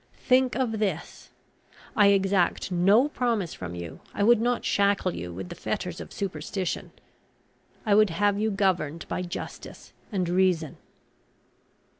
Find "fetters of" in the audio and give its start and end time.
5.53-6.11